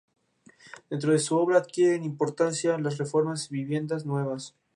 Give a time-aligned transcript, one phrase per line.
[0.89, 4.55] Dentro de su obra adquieren importancia las reformas y viviendas nuevas.